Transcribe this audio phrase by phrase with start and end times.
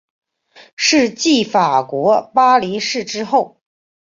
[0.77, 3.61] 是继法国巴黎市之后。